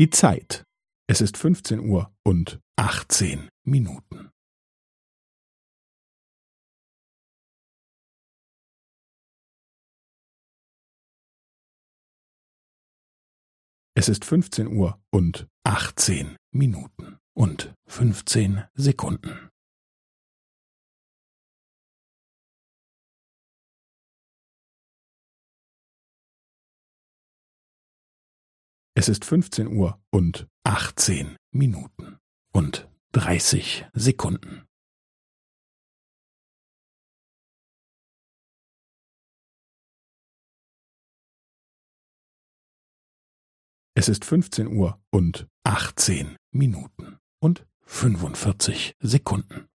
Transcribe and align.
Die 0.00 0.08
Zeit. 0.08 0.64
Es 1.10 1.20
ist 1.20 1.36
15 1.36 1.78
Uhr 1.78 2.10
und 2.24 2.58
18 2.76 3.50
Minuten. 3.66 4.30
Es 13.94 14.08
ist 14.08 14.24
15 14.24 14.68
Uhr 14.68 14.98
und 15.10 15.46
18 15.64 16.34
Minuten 16.50 17.18
und 17.36 17.74
15 17.86 18.64
Sekunden. 18.72 19.49
Es 29.00 29.08
ist 29.08 29.24
15 29.24 29.66
Uhr 29.68 29.98
und 30.10 30.46
18 30.62 31.34
Minuten 31.52 32.18
und 32.52 32.86
30 33.12 33.86
Sekunden. 33.94 34.66
Es 43.94 44.10
ist 44.10 44.26
15 44.26 44.66
Uhr 44.66 45.02
und 45.08 45.48
18 45.64 46.36
Minuten 46.50 47.18
und 47.38 47.66
45 47.86 48.96
Sekunden. 49.00 49.69